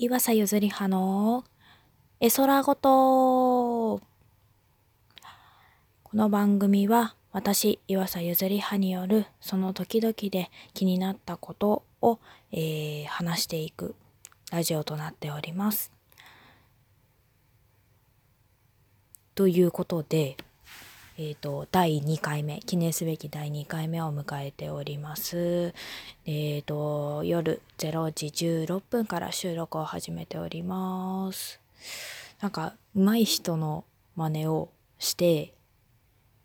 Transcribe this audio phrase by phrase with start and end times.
[0.00, 1.42] 岩佐ゆずりはの
[2.20, 4.00] 絵空ごとこ
[6.14, 12.20] の番組は私岩佐ゆずりはによるその時々で気になったことを、
[12.52, 13.96] えー、話していく
[14.52, 15.90] ラジオとなっております。
[19.34, 20.36] ということで、
[21.20, 25.74] え、ー、と、第2回目、記念すべき第2回目を迎えております。
[26.26, 31.58] えっ、ー、と、夜0時16分から収録を始めております。
[32.40, 34.68] なんか、上手い人の真似を
[35.00, 35.54] して、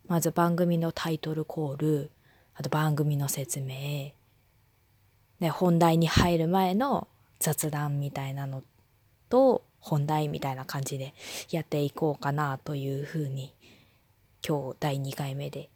[0.08, 2.10] まず番組のタイトルコール、
[2.56, 4.14] あと番組の説明、
[5.40, 8.64] で、本題に入る前の雑談みたいなの
[9.30, 11.14] と、本題みたいな感じで
[11.52, 13.54] やっていこうかなというふうに
[14.46, 15.70] 今日第2回目で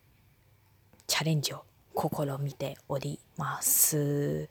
[1.07, 1.63] チャレンジを
[1.95, 4.49] 試みております。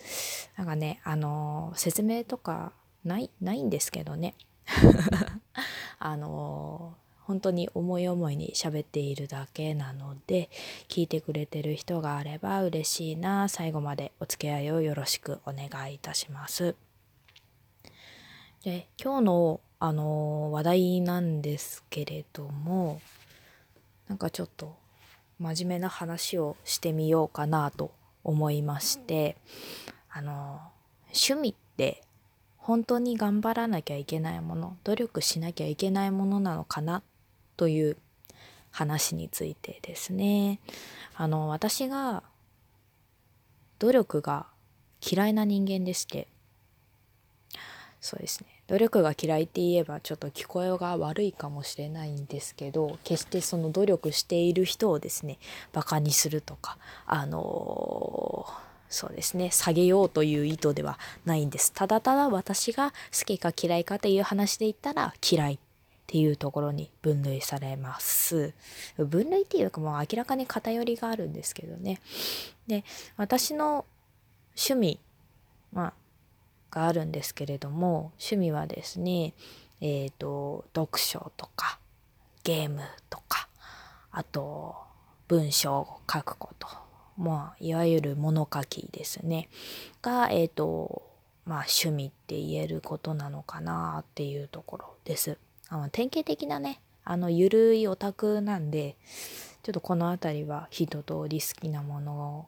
[0.57, 2.73] なんかね、あのー、説明とか
[3.05, 4.35] ない、ないんですけどね。
[5.99, 10.49] あのー、本当に思い思いに喋っているだけなので、
[10.89, 13.51] 聞いてくれてる人があれば嬉しいな。
[13.51, 16.75] 最後までお付き合いをよろしくお願いいたします。
[18.65, 23.03] で、今日の、あのー、話題なんですけれども、
[24.09, 24.77] なんかちょっと
[25.39, 27.93] 真面目な話をしてみようかなと
[28.25, 29.37] 思いまして
[30.11, 30.61] あの
[31.09, 32.03] 趣味って
[32.57, 37.03] 本当に頑張らなきゃいけないもの努力しなきゃいけないものなのかな
[37.57, 37.97] という
[38.71, 40.61] 話についてですね。
[41.15, 42.23] あの私が
[43.79, 44.47] 努力が
[45.01, 46.29] 嫌いな人間でして。
[48.01, 48.56] そうですね。
[48.69, 55.39] 努力が嫌いって言えばちょっと聞こえが悪いかもしれないんですけど決してその努力している人をですね
[55.73, 58.53] バカにするとかあのー、
[58.89, 61.73] そうですね下げようという意図ではないんです。
[61.73, 65.59] ただただ私が好きか嫌いかという話で言ったら嫌いっ
[66.09, 68.53] ていうところに分類されます。
[68.97, 72.01] 分類っていうかもう明らかに偏りがあるんですけどね。
[72.67, 72.85] で
[73.17, 73.85] 私の
[74.57, 75.01] 趣味
[75.73, 75.93] まあ
[76.77, 79.33] があるんですけれども趣味はですね
[79.81, 81.79] えっ、ー、と読書とか
[82.45, 83.49] ゲームとか
[84.13, 84.77] あと
[85.27, 86.69] 文章を書くこと
[87.17, 89.49] まあいわゆる物書きですね
[90.03, 91.03] がえっ、ー、と
[91.47, 95.39] まあ趣味って言えることなのかなっていうところです。
[95.69, 98.97] あの典型的なねあのゆるいオタクなんで
[99.63, 102.47] ちょっとこの辺りは一通り好きなものを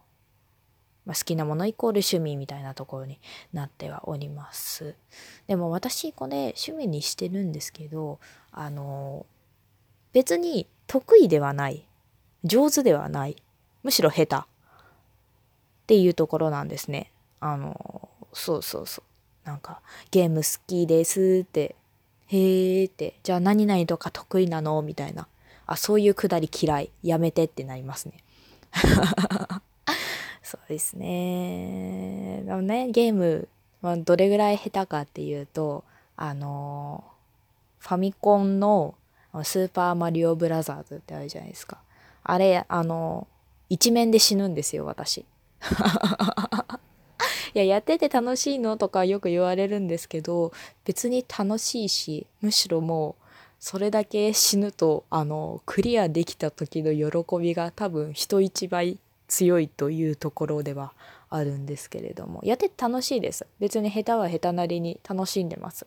[1.08, 3.19] まあ、好きなものイコール趣味みたいなところに
[3.54, 4.94] なってはおります。
[5.46, 8.20] でも私これ趣味にしてるんですけど
[8.52, 9.24] あの
[10.12, 11.88] 別に得意ではない
[12.44, 13.42] 上手ではない
[13.82, 14.41] むしろ下手っ
[15.86, 17.10] ていうところなんですね。
[17.41, 19.80] あのそうそうそうなんか
[20.10, 21.74] ゲーム好きですって
[22.26, 25.26] へーってじゃあ何々とか得意なのみたいな
[25.64, 28.18] あそういうくだり嫌いやめてってなりますね。
[30.68, 32.42] ですね。
[32.44, 33.48] でもね、ゲーム
[33.80, 35.84] はどれぐらい下手かっていうと、
[36.16, 37.04] あの、
[37.78, 38.94] ファミコンの
[39.44, 41.78] スーパーマリオブラザーズってあるじゃないですか。
[42.22, 43.26] あれ、あの、
[43.68, 45.24] 一面で死ぬんですよ、私。
[47.54, 50.52] いや、やってて楽しいのとかよく言われるんですけど、
[50.84, 53.24] 別に楽しいし、むしろもう、
[53.60, 58.98] それだけ死ぬと、あの、クリアできた時の喜びが多分人一倍
[59.28, 60.93] 強いというところでは
[61.31, 63.47] あるんですけれどもやってて楽しいです。
[63.61, 65.87] 別に下手は下手なりに楽しんでます。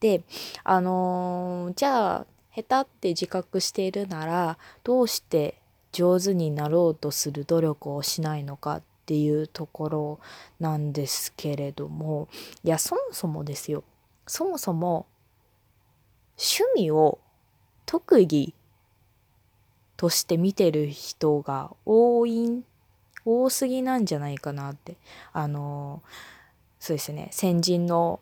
[0.00, 0.22] で
[0.62, 5.60] あのー、じゃあ下手って自覚しているならどうして
[5.92, 10.20] 上手になろうとする努力をしないのかっていうところ
[10.60, 12.28] なんですけれども
[12.62, 13.82] いやそもそもですよ。
[14.26, 15.06] そもそも
[16.36, 17.18] 趣味を
[17.86, 18.54] 特技
[19.98, 22.62] として見てる人が多い
[23.26, 24.96] 多すぎなんじゃないかなって。
[25.32, 26.02] あの
[26.78, 27.28] そうですね。
[27.32, 28.20] 先人の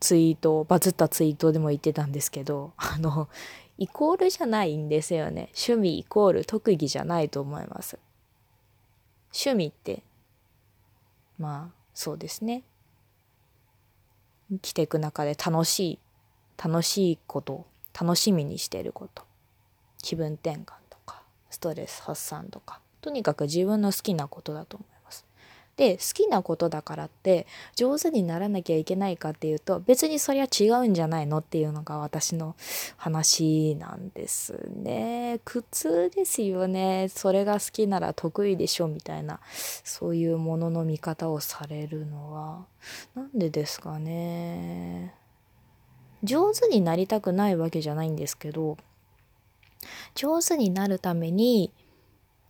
[0.00, 3.28] ツイートバズったツイートでも言ってたんですけど あの
[3.76, 5.50] イコールじゃないんですよね。
[5.54, 7.98] 趣味イコール特技じゃないと思います。
[9.34, 10.02] 趣味って
[11.38, 12.64] まあそうですね。
[14.50, 15.98] 生きていく中で楽しい
[16.56, 19.33] 楽しいこと楽しみにしてること。
[20.04, 25.24] 気分転換とかストレス発散とかとにかく自分の好きなことだと思います
[25.76, 32.54] で好きなことだからって上手にならなきゃいけないかっていうと別にそりゃ違うんじゃないのっていうのが私の
[32.98, 35.40] 話なんですね。
[35.44, 37.08] 苦痛ですよね。
[37.08, 42.66] それが好きなら得意でしょみたいなそういうものの見方をされるのは
[43.16, 45.14] なんでですかね。
[46.22, 48.78] 上手になりたくないわけじゃないんですけど
[50.14, 51.72] 上手になるために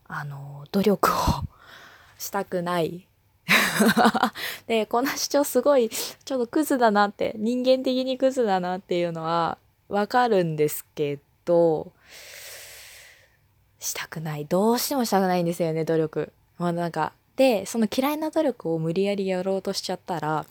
[0.06, 1.14] あの努力を
[2.18, 3.06] したくない
[4.66, 9.58] でこの主張すごいちょっとクズだなって人間的にクズだなっていうのは
[9.88, 11.92] わかるんですけど
[13.78, 16.32] したくないどうしてもしたくないんですよね努力。
[16.56, 20.46] まあなんかでその嫌いな努力を無理やりやろうとしちゃったら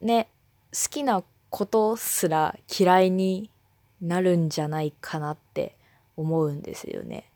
[0.00, 0.28] ね
[0.72, 3.48] 好きなことすら嫌いに
[4.04, 5.74] なるんじゃないかなって
[6.16, 7.30] 思うんですよね。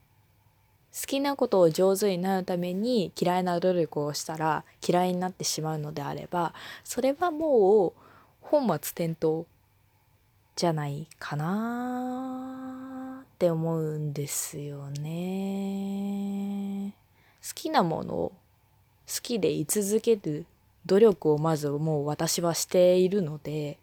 [0.95, 7.93] 好きなことを上手になるために嫌いな努力をしたら嫌いになってしまうのであればそれはもう
[8.41, 8.75] 本末
[9.07, 9.45] 転倒
[10.57, 15.85] じゃないかなって思うんですよね。
[17.47, 18.33] 好きなものを
[19.07, 20.47] 好きで居続ける
[20.85, 23.79] 努力をまずもう私はしているので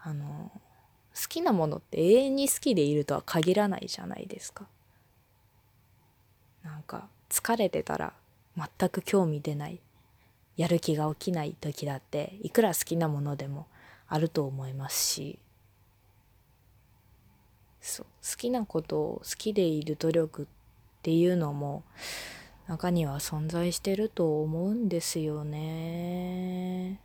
[0.00, 0.50] あの
[1.20, 4.66] 好きなものって永遠に好きでいるとは限らないじゃないですか。
[6.62, 8.12] なんか疲れてたら
[8.56, 9.80] 全く興味出ない
[10.56, 13.66] やる気が起きない時だっていくら好きなものでも
[14.08, 15.38] あると思いますし
[17.80, 20.46] そう好きなことを好きでいる努力っ
[21.02, 21.84] ていうのも
[22.66, 27.00] 中には存在してると思うんですよね。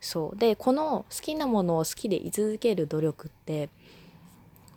[0.00, 3.68] そうでこの好きなものを好きで居続ける努力って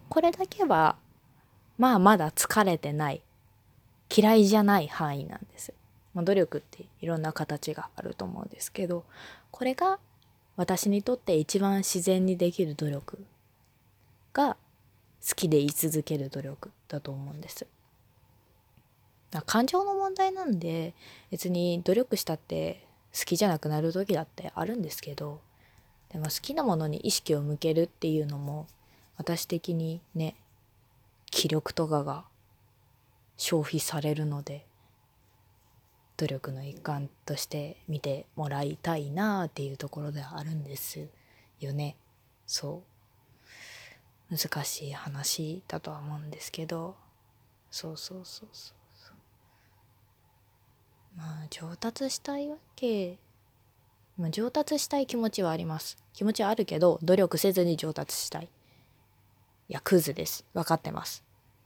[0.10, 0.98] これだけは
[1.78, 3.22] まあまだ疲れてない
[4.16, 5.74] 嫌いじゃない範囲なんです。
[6.14, 9.04] まあ、努力っていろんな形があると思うんですけど
[9.50, 9.98] これが
[10.56, 13.26] 私にとって一番自然にできる努力
[14.34, 14.56] が
[15.28, 17.66] 好きで居続ける努力だと思うんです。
[19.48, 20.94] 感情の問題なんで
[21.32, 22.86] 別に努力したって
[23.18, 25.42] 好きじゃなくなる時だってあるんですけど
[26.10, 28.68] でも好きなものに意識を向けるっていうのも
[29.18, 30.36] 私的にね
[31.30, 32.26] 気力とかが
[33.38, 34.66] 消費されるので
[36.18, 41.08] 努力の一環として見てもらいたいなっていうところではあるんです
[41.60, 41.96] よね。
[42.46, 42.84] そ
[44.32, 44.38] う。
[44.38, 46.96] 難しい話だとは思うんですけど。
[47.72, 48.83] そうそうそうそう。
[51.16, 53.18] まあ上達したいわけ
[54.18, 55.98] まあ、上達したい気持ちはあります。
[56.14, 58.50] 気持ちはあるけど努力せずに上達したい。
[59.70, 60.46] いやクズです。
[60.54, 61.24] 分かってます。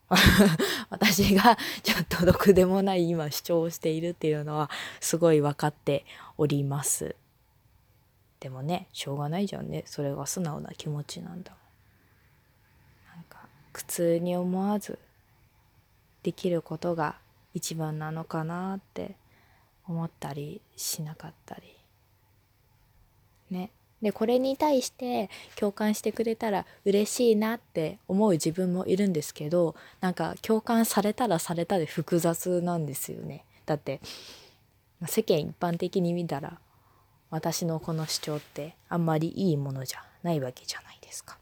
[0.90, 4.70] 私がちょっと毒でもない今主張をしているっていうのは
[5.02, 6.06] すごい分かって
[6.38, 7.16] おります。
[8.40, 9.84] でもねしょうがないじゃんね。
[9.86, 11.52] それが素直な気持ちなんだ
[13.14, 14.98] なんか苦痛に思わず
[16.24, 17.18] できることが
[17.54, 19.18] 一番なのかなって
[19.88, 21.62] 思ったりしなかったり
[23.50, 34.02] ねでこれに対して共感してくれたら嬉しいなって思う自分もいるんですけどなんか共感されたらされたで複雑なんですよねだって
[35.06, 36.60] 世間一般的に見たら
[37.30, 41.38] 私のこの主張ってあんまりいいものじゃないわけじゃないですか。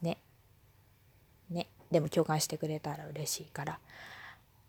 [0.00, 0.18] ね。
[1.50, 1.68] ね。
[1.90, 3.78] でも共感してくれたら嬉しいから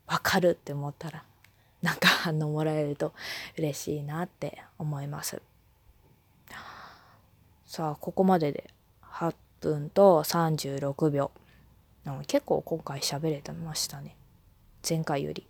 [0.06, 1.24] わかるって思ったら
[1.84, 3.14] なんか反応もらえると
[3.60, 5.40] 嬉しいなって思います。
[7.66, 8.72] さあここまでで
[9.04, 11.30] 8分と36秒。
[12.28, 14.16] 結構今回喋れてましたね。
[14.88, 15.46] 前回より。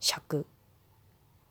[0.00, 0.46] 尺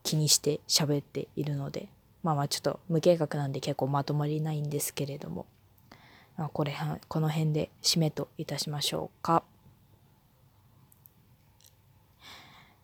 [0.03, 1.89] 気にして喋っているので。
[2.23, 5.45] まあまあちょっと無計画なんで結構まとまりないんですけれども、
[6.51, 6.75] これ
[7.07, 9.43] この辺で締めといたしましょうか。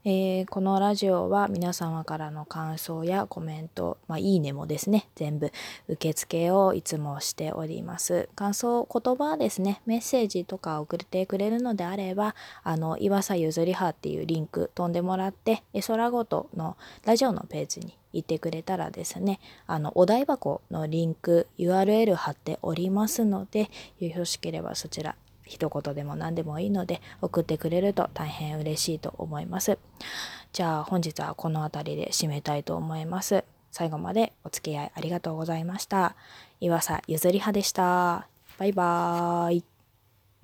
[0.06, 5.50] えー、このラジオは皆様からの感想やコメント、まあ、いいねもですね、全部
[5.88, 8.28] 受付をいつもしております。
[8.36, 23.70] 感想、言葉ですね、メッセージとか送ってくれるのであれば、あの、岩佐ゆずりはっていうリンク飛んでもらって、え空ごとのラジオのページに行ってくれたらですね、あの、お台箱のリンク、URL 貼っておりますので、
[24.00, 25.16] よろしければそちら
[25.46, 29.78] 一言でも何でもいいので送ってくれると大変嬉しいと思います。
[30.52, 33.44] じゃあ本日はこの辺りで締めたいと思います。
[33.72, 36.16] 最後までお付き合いありがとうございました。
[36.60, 38.28] 岩佐ゆずりはでした。
[38.58, 39.73] バイバーイ。